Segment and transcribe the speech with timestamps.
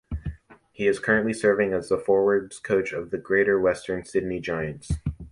[0.71, 4.93] He is currently serving as the forwards coach of the Greater Western Sydney Giants.